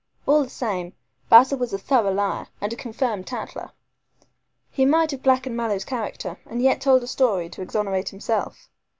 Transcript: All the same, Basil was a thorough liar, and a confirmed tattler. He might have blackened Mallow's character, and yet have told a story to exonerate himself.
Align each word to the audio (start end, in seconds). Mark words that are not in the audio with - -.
All 0.25 0.43
the 0.43 0.49
same, 0.49 0.93
Basil 1.29 1.59
was 1.59 1.73
a 1.73 1.77
thorough 1.77 2.11
liar, 2.11 2.47
and 2.59 2.73
a 2.73 2.75
confirmed 2.75 3.27
tattler. 3.27 3.69
He 4.71 4.83
might 4.83 5.11
have 5.11 5.21
blackened 5.21 5.55
Mallow's 5.55 5.85
character, 5.85 6.39
and 6.47 6.59
yet 6.59 6.77
have 6.77 6.81
told 6.83 7.03
a 7.03 7.07
story 7.07 7.49
to 7.49 7.61
exonerate 7.61 8.09
himself. 8.09 8.71